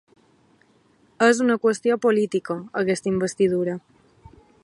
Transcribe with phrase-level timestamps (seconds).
[1.25, 3.77] És una qüestió política, aquesta investidura.